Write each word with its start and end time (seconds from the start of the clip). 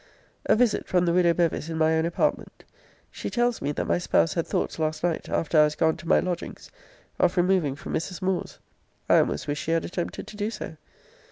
A 0.47 0.55
visit 0.55 0.87
from 0.87 1.05
the 1.05 1.13
widow 1.13 1.31
Bevis, 1.31 1.69
in 1.69 1.77
my 1.77 1.93
own 1.95 2.07
apartment. 2.07 2.63
She 3.11 3.29
tells 3.29 3.61
me, 3.61 3.71
that 3.73 3.85
my 3.85 3.99
spouse 3.99 4.33
had 4.33 4.47
thoughts 4.47 4.79
last 4.79 5.03
night, 5.03 5.29
after 5.29 5.59
I 5.59 5.65
was 5.65 5.75
gone 5.75 5.95
to 5.97 6.07
my 6.07 6.19
lodgings, 6.19 6.71
of 7.19 7.37
removing 7.37 7.75
from 7.75 7.93
Mrs. 7.93 8.19
Moore's. 8.19 8.57
I 9.07 9.19
almost 9.19 9.47
wish 9.47 9.61
she 9.61 9.69
had 9.73 9.85
attempted 9.85 10.25
to 10.25 10.35
do 10.35 10.49
so. 10.49 10.77